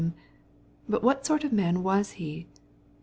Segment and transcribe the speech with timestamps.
[0.89, 2.47] But what sort of a man was he?